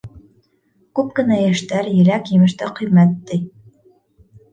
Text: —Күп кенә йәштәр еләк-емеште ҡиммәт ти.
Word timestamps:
—Күп 0.99 1.09
кенә 1.19 1.37
йәштәр 1.41 1.89
еләк-емеште 1.97 2.71
ҡиммәт 2.81 3.13
ти. 3.29 3.39